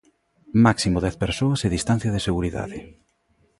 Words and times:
Máximo 0.65 0.97
dez 1.05 1.15
persoas 1.23 1.59
e 1.65 1.73
distancia 1.77 2.13
de 2.13 2.25
seguridade. 2.27 2.77